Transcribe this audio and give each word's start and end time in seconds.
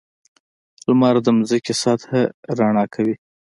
•لمر 0.87 1.15
د 1.25 1.27
ځمکې 1.47 1.73
سطحه 1.81 2.21
رڼا 2.57 2.85
کوي. 2.93 3.15